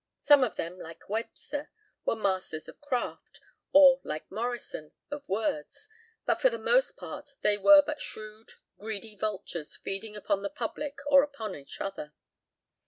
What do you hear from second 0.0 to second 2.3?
Some of them, like Webster, were